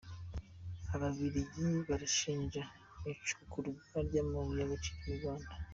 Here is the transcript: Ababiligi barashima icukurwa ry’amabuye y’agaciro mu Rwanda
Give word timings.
Ababiligi 0.93 1.65
barashima 1.87 2.61
icukurwa 3.11 3.97
ry’amabuye 4.07 4.59
y’agaciro 4.61 4.99
mu 5.05 5.13
Rwanda 5.19 5.51